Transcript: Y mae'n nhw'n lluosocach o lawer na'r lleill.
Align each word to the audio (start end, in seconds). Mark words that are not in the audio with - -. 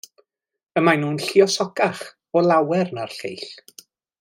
Y 0.79 0.81
mae'n 0.85 1.03
nhw'n 1.05 1.19
lluosocach 1.25 2.01
o 2.41 2.45
lawer 2.47 2.91
na'r 2.99 3.15
lleill. 3.21 3.49